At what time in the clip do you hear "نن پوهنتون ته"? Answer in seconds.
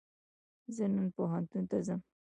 0.93-1.77